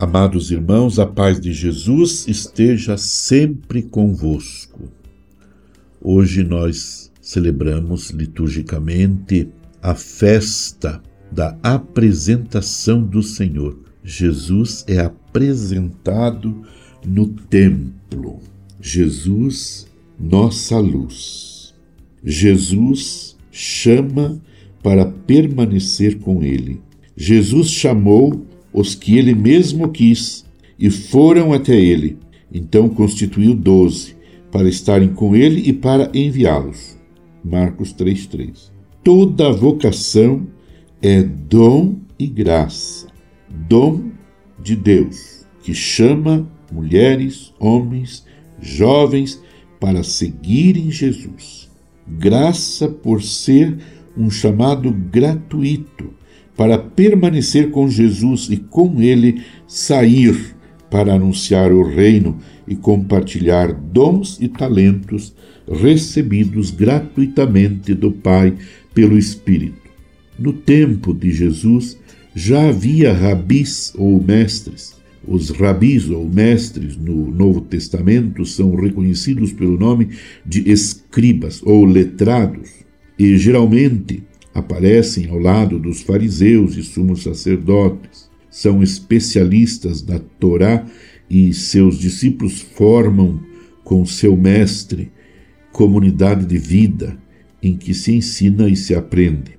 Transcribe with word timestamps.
Amados 0.00 0.52
irmãos, 0.52 1.00
a 1.00 1.06
paz 1.06 1.40
de 1.40 1.52
Jesus 1.52 2.28
esteja 2.28 2.96
sempre 2.96 3.82
convosco. 3.82 4.84
Hoje 6.00 6.44
nós 6.44 7.10
celebramos 7.20 8.10
liturgicamente 8.10 9.48
a 9.82 9.96
festa 9.96 11.02
da 11.32 11.58
apresentação 11.64 13.02
do 13.02 13.24
Senhor. 13.24 13.76
Jesus 14.04 14.84
é 14.86 15.00
apresentado 15.00 16.62
no 17.04 17.26
templo. 17.26 18.38
Jesus, 18.80 19.88
nossa 20.16 20.78
luz. 20.78 21.74
Jesus 22.22 23.36
chama 23.50 24.40
para 24.80 25.04
permanecer 25.04 26.20
com 26.20 26.40
Ele. 26.40 26.80
Jesus 27.16 27.68
chamou 27.68 28.46
os 28.72 28.94
que 28.94 29.16
ele 29.16 29.34
mesmo 29.34 29.88
quis, 29.88 30.44
e 30.78 30.90
foram 30.90 31.52
até 31.52 31.74
ele. 31.74 32.18
Então 32.52 32.88
constituiu 32.88 33.54
doze, 33.54 34.16
para 34.50 34.68
estarem 34.68 35.08
com 35.08 35.36
ele 35.36 35.68
e 35.68 35.72
para 35.72 36.10
enviá-los. 36.14 36.96
Marcos 37.44 37.92
3,3. 37.94 38.70
Toda 39.02 39.52
vocação 39.52 40.46
é 41.00 41.22
dom 41.22 41.96
e 42.18 42.26
graça, 42.26 43.06
dom 43.68 44.10
de 44.62 44.74
Deus, 44.74 45.46
que 45.62 45.72
chama 45.72 46.50
mulheres, 46.72 47.52
homens, 47.58 48.24
jovens 48.60 49.42
para 49.78 50.02
seguirem 50.02 50.90
Jesus. 50.90 51.70
Graça 52.06 52.88
por 52.88 53.22
ser 53.22 53.78
um 54.16 54.30
chamado 54.30 54.90
gratuito 54.90 56.17
para 56.58 56.76
permanecer 56.76 57.70
com 57.70 57.88
Jesus 57.88 58.48
e 58.50 58.56
com 58.56 59.00
ele 59.00 59.42
sair 59.68 60.56
para 60.90 61.14
anunciar 61.14 61.70
o 61.70 61.84
reino 61.84 62.36
e 62.66 62.74
compartilhar 62.74 63.72
dons 63.72 64.38
e 64.40 64.48
talentos 64.48 65.32
recebidos 65.70 66.72
gratuitamente 66.72 67.94
do 67.94 68.10
Pai 68.10 68.54
pelo 68.92 69.16
Espírito. 69.16 69.88
No 70.36 70.52
tempo 70.52 71.14
de 71.14 71.30
Jesus 71.30 71.96
já 72.34 72.68
havia 72.70 73.12
rabis 73.12 73.92
ou 73.96 74.20
mestres. 74.20 74.96
Os 75.24 75.50
rabis 75.50 76.10
ou 76.10 76.28
mestres 76.28 76.96
no 76.96 77.30
Novo 77.30 77.60
Testamento 77.60 78.44
são 78.44 78.74
reconhecidos 78.74 79.52
pelo 79.52 79.78
nome 79.78 80.08
de 80.44 80.68
escribas 80.68 81.62
ou 81.62 81.84
letrados, 81.84 82.70
e 83.16 83.36
geralmente 83.36 84.24
aparecem 84.58 85.28
ao 85.28 85.38
lado 85.38 85.78
dos 85.78 86.02
fariseus 86.02 86.76
e 86.76 86.82
sumos 86.82 87.22
sacerdotes. 87.22 88.28
São 88.50 88.82
especialistas 88.82 90.02
da 90.02 90.18
Torá 90.18 90.84
e 91.30 91.52
seus 91.52 91.98
discípulos 91.98 92.60
formam 92.60 93.40
com 93.84 94.04
seu 94.04 94.36
mestre 94.36 95.10
comunidade 95.72 96.44
de 96.44 96.58
vida 96.58 97.16
em 97.62 97.76
que 97.76 97.94
se 97.94 98.14
ensina 98.14 98.68
e 98.68 98.76
se 98.76 98.94
aprende. 98.94 99.58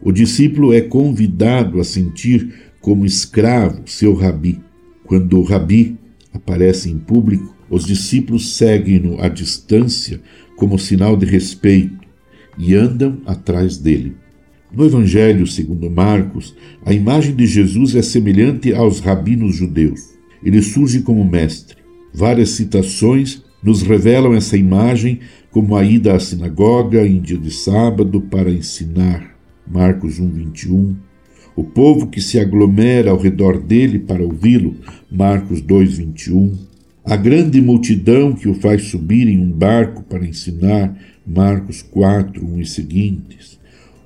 O 0.00 0.12
discípulo 0.12 0.72
é 0.72 0.80
convidado 0.80 1.80
a 1.80 1.84
sentir 1.84 2.52
como 2.80 3.06
escravo 3.06 3.82
seu 3.86 4.14
rabi. 4.14 4.60
Quando 5.04 5.38
o 5.38 5.42
rabi 5.42 5.96
aparece 6.32 6.90
em 6.90 6.98
público, 6.98 7.54
os 7.68 7.84
discípulos 7.84 8.56
seguem-no 8.56 9.20
à 9.20 9.28
distância 9.28 10.20
como 10.56 10.78
sinal 10.78 11.16
de 11.16 11.26
respeito 11.26 12.06
e 12.58 12.74
andam 12.74 13.20
atrás 13.26 13.76
dele. 13.76 14.14
No 14.72 14.84
Evangelho 14.84 15.46
segundo 15.46 15.88
Marcos, 15.88 16.54
a 16.84 16.92
imagem 16.92 17.34
de 17.34 17.46
Jesus 17.46 17.94
é 17.94 18.02
semelhante 18.02 18.74
aos 18.74 18.98
rabinos 18.98 19.54
judeus. 19.54 20.00
Ele 20.42 20.60
surge 20.60 21.00
como 21.00 21.24
mestre. 21.24 21.76
Várias 22.12 22.50
citações 22.50 23.42
nos 23.62 23.82
revelam 23.82 24.34
essa 24.34 24.56
imagem, 24.56 25.20
como 25.50 25.76
a 25.76 25.84
ida 25.84 26.14
à 26.14 26.20
sinagoga 26.20 27.06
em 27.06 27.20
dia 27.20 27.38
de 27.38 27.50
sábado 27.50 28.20
para 28.20 28.50
ensinar. 28.50 29.36
Marcos 29.66 30.18
1, 30.18 30.30
21. 30.30 30.96
O 31.54 31.64
povo 31.64 32.08
que 32.08 32.20
se 32.20 32.38
aglomera 32.38 33.12
ao 33.12 33.18
redor 33.18 33.58
dele 33.58 34.00
para 34.00 34.22
ouvi-lo. 34.22 34.74
Marcos 35.10 35.60
2, 35.62 35.98
21. 35.98 36.52
A 37.04 37.16
grande 37.16 37.62
multidão 37.62 38.32
que 38.32 38.48
o 38.48 38.54
faz 38.54 38.82
subir 38.82 39.28
em 39.28 39.38
um 39.38 39.50
barco 39.50 40.02
para 40.02 40.26
ensinar. 40.26 40.94
Marcos 41.24 41.82
4, 41.82 42.44
1 42.44 42.60
e 42.60 42.66
seguintes 42.66 43.55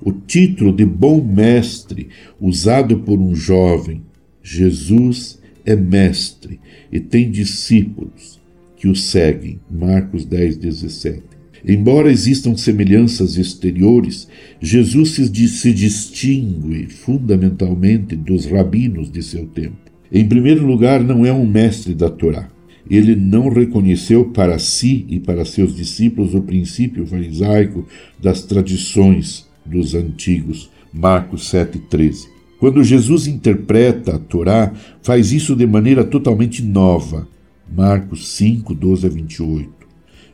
o 0.01 0.11
título 0.11 0.73
de 0.73 0.85
bom 0.85 1.23
mestre 1.23 2.09
usado 2.39 2.99
por 2.99 3.19
um 3.19 3.35
jovem. 3.35 4.01
Jesus 4.41 5.39
é 5.65 5.75
mestre 5.75 6.59
e 6.91 6.99
tem 6.99 7.29
discípulos 7.29 8.39
que 8.75 8.87
o 8.87 8.95
seguem. 8.95 9.59
Marcos 9.69 10.25
10, 10.25 10.57
17. 10.57 11.21
Embora 11.63 12.11
existam 12.11 12.57
semelhanças 12.57 13.37
exteriores, 13.37 14.27
Jesus 14.59 15.11
se, 15.11 15.47
se 15.47 15.71
distingue 15.71 16.87
fundamentalmente 16.87 18.15
dos 18.15 18.47
rabinos 18.47 19.11
de 19.11 19.21
seu 19.21 19.45
tempo. 19.45 19.77
Em 20.11 20.27
primeiro 20.27 20.65
lugar, 20.65 21.03
não 21.03 21.23
é 21.23 21.31
um 21.31 21.45
mestre 21.45 21.93
da 21.93 22.09
Torá. 22.09 22.49
Ele 22.89 23.15
não 23.15 23.47
reconheceu 23.49 24.25
para 24.25 24.57
si 24.57 25.05
e 25.07 25.19
para 25.19 25.45
seus 25.45 25.75
discípulos 25.75 26.33
o 26.33 26.41
princípio 26.41 27.05
farisaico 27.05 27.85
das 28.19 28.41
tradições 28.41 29.50
dos 29.65 29.95
antigos. 29.95 30.69
Marcos 30.93 31.49
7,13. 31.51 32.27
Quando 32.59 32.83
Jesus 32.83 33.25
interpreta 33.25 34.15
a 34.15 34.19
Torá, 34.19 34.71
faz 35.01 35.31
isso 35.31 35.55
de 35.55 35.65
maneira 35.65 36.03
totalmente 36.03 36.61
nova. 36.61 37.27
Marcos 37.71 38.27
5, 38.29 38.75
12 38.75 39.07
a 39.07 39.09
28. 39.09 39.69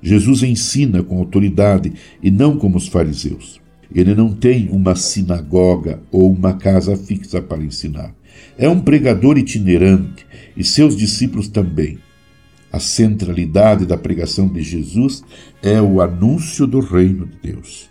Jesus 0.01 0.43
ensina 0.43 1.01
com 1.01 1.17
autoridade 1.17 1.93
e 2.21 2.29
não 2.29 2.57
como 2.57 2.77
os 2.77 2.87
fariseus. 2.87 3.61
Ele 3.93 4.13
não 4.13 4.33
tem 4.33 4.67
uma 4.69 4.95
sinagoga 4.95 6.01
ou 6.11 6.31
uma 6.31 6.53
casa 6.53 6.97
fixa 6.97 7.41
para 7.41 7.63
ensinar. 7.63 8.13
É 8.57 8.67
um 8.67 8.79
pregador 8.79 9.37
itinerante 9.37 10.25
e 10.55 10.63
seus 10.63 10.95
discípulos 10.95 11.47
também. 11.47 11.97
A 12.71 12.79
centralidade 12.79 13.85
da 13.85 13.97
pregação 13.97 14.47
de 14.47 14.61
Jesus 14.61 15.23
é 15.63 15.81
o 15.81 16.01
anúncio 16.01 16.67
do 16.67 16.79
reino 16.79 17.25
de 17.25 17.53
Deus. 17.53 17.89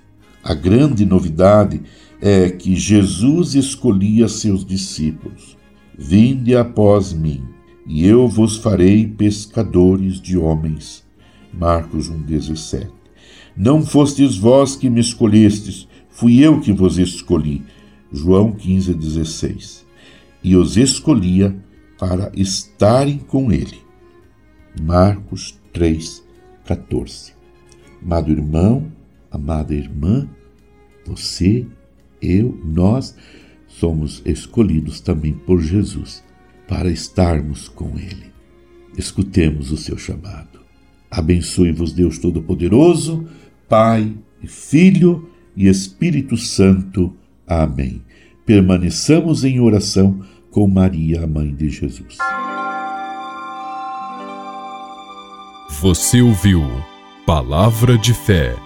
A 0.49 0.55
grande 0.55 1.05
novidade 1.05 1.83
é 2.23 2.49
que 2.49 2.77
Jesus 2.77 3.57
escolhia 3.57 4.29
seus 4.29 4.65
discípulos: 4.65 5.57
Vinde 5.99 6.55
após 6.55 7.13
mim, 7.13 7.43
e 7.85 8.07
eu 8.07 8.29
vos 8.29 8.57
farei 8.57 9.09
pescadores 9.09 10.21
de 10.21 10.39
homens. 10.39 11.05
Marcos 11.53 12.09
1,17. 12.09 12.89
Não 13.57 13.85
fostes 13.85 14.37
vós 14.37 14.77
que 14.77 14.89
me 14.89 15.01
escolhestes, 15.01 15.89
fui 16.09 16.39
eu 16.39 16.61
que 16.61 16.73
vos 16.73 16.97
escolhi. 16.97 17.65
João 18.13 18.53
15,16. 18.53 19.83
E 20.45 20.55
os 20.55 20.77
escolhia 20.77 21.57
para 21.99 22.31
estarem 22.37 23.19
com 23.19 23.51
ele. 23.51 23.81
Marcos 24.81 25.59
3,14. 25.75 27.33
Amado 28.01 28.31
irmão, 28.31 28.93
amada 29.37 29.75
irmã, 29.75 30.29
você, 31.07 31.65
eu, 32.21 32.59
nós 32.65 33.17
somos 33.69 34.23
escolhidos 34.25 35.01
também 35.01 35.33
por 35.33 35.61
Jesus 35.61 36.25
para 36.67 36.91
estarmos 36.91 37.69
com 37.69 37.97
Ele. 37.97 38.33
Escutemos 38.97 39.71
o 39.71 39.77
seu 39.77 39.97
chamado. 39.97 40.61
Abençoe-vos, 41.11 41.93
Deus 41.93 42.19
Todo-Poderoso, 42.19 43.27
Pai, 43.69 44.13
Filho 44.45 45.31
e 45.57 45.69
Espírito 45.69 46.37
Santo. 46.37 47.15
Amém. 47.47 48.03
Permaneçamos 48.45 49.45
em 49.45 49.61
oração 49.61 50.21
com 50.51 50.67
Maria, 50.67 51.23
a 51.23 51.27
mãe 51.27 51.55
de 51.55 51.69
Jesus. 51.69 52.17
Você 55.81 56.23
ouviu 56.23 56.63
Palavra 57.27 57.99
de 57.99 58.15
Fé 58.15 58.66